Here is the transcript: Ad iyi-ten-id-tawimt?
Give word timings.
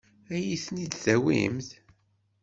Ad 0.33 0.35
iyi-ten-id-tawimt? 0.41 1.69